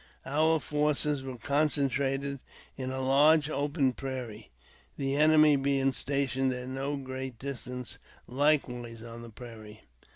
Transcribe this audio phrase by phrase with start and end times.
[0.25, 2.39] Our forces were concentrated
[2.75, 4.49] in a large open prairie,
[4.97, 9.83] the enemy being stationed at no great distance, likewise on th© prairie.